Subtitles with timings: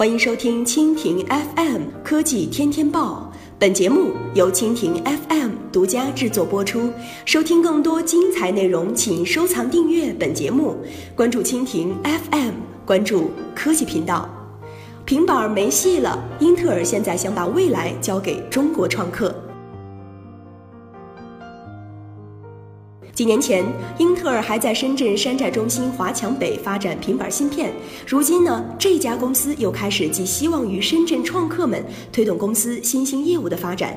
[0.00, 3.30] 欢迎收听蜻蜓 FM 科技天天报。
[3.58, 6.90] 本节目由蜻蜓 FM 独家制作播出。
[7.26, 10.74] 收听更多精彩内容，请收藏订阅本节目，
[11.14, 12.54] 关注蜻蜓 FM，
[12.86, 14.26] 关注科技频道。
[15.04, 19.34] 平板没戏了，英特尔现在想把未来交给中国创客。
[23.20, 23.62] 几年前，
[23.98, 27.70] 英特尔还在深圳山寨中心华强北发展平板芯片。
[28.06, 33.94] 如今呢，这家公司又开始寄希望于深圳创客们，推动公司新兴业务的发展。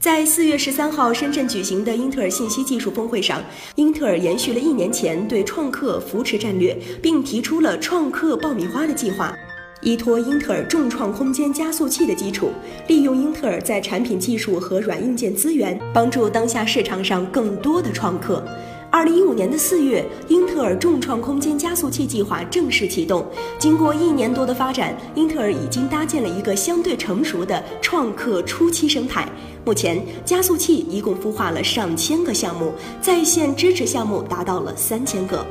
[0.00, 9.36] 在四月十三号深圳举行的英特尔信息技术峰会上，英特尔延续了一年前对创客扶持战略，并提出了创客爆米花的计划。
[9.84, 12.50] 依托英特尔重创空间加速器的基础，
[12.88, 18.42] 利用英特尔在产品技术和软硬件资源，帮助当下市场上更多的创客。
[18.90, 23.26] 二零一五年的四月，英特尔重创空间加速器计划正式启动。
[23.58, 29.28] 经过一年多的发展，英特尔已经搭建了一个相对成熟的创客初期生态。
[29.66, 35.44] 目前，加速器一共孵化了上千个项目，在线支持项目达到了三千个。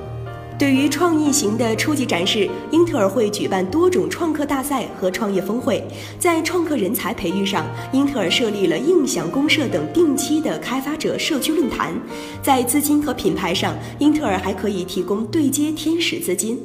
[0.64, 5.86] 对于创意型的初级展示，英特尔会举办多种创客大赛和创业峰会。
[6.17, 11.94] 在创客人才培育上，英特尔设立了印象公社等定期的开发者社区论坛。
[12.41, 16.58] 在资金和品牌上，英特尔还可以提供对接天使资金。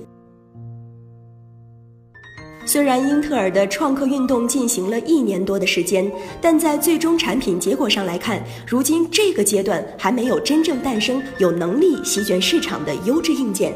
[2.69, 13.73] 虽然英特尔的创客运动进行了一年多的时间，但在最终产品结果上来看，如今这个阶段还没有真正诞生有能力席卷市场的优质硬件。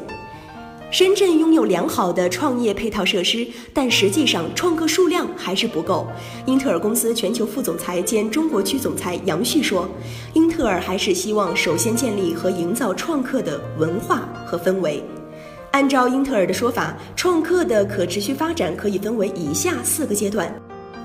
[0.90, 6.06] 深圳拥有良好的创业配套设施，但实际上创客数量还是不够。
[6.44, 9.88] 英特尔公司全球副总裁兼中国区总裁杨旭说
[10.34, 15.02] ：“英特尔还是希望首先建立和营造创客的文化和氛围。”
[15.72, 20.54] 按照英特尔的说法，创客的可持续发展可以分为以下四个阶段：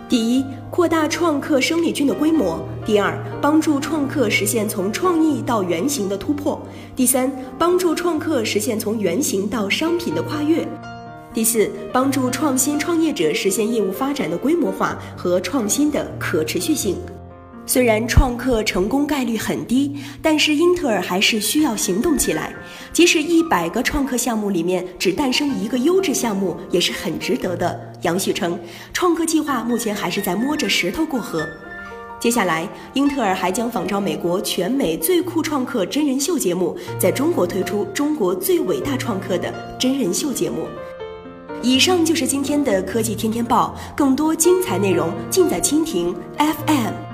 [0.09, 6.59] 第一，扩大创客生力军的规模；第二，帮助创客实现从创意到原型的突破；
[6.97, 10.65] 第三，帮助创客实现从原型到商品的跨越；
[11.33, 16.97] 第四，帮助创新创业者实现业务发展的规模化和创新的可持续性。
[17.67, 22.51] 虽然创客成功概率很低，但是英特尔还是需要行动起来。
[22.93, 27.93] 即使一百个创客项目里面只诞生一个优质项目，也是很值得的。
[28.03, 28.57] 杨旭称，
[28.93, 31.45] 创客计划目前还是在摸着石头过河。
[32.19, 40.67] 接下来，英特尔还将仿照美国全美最酷创客真人秀节目，在中国推出中国最伟大创客的真人秀节目。
[41.61, 47.06] 以上就是今天的科技天天报，更多精彩内容尽在蜻蜓 FM。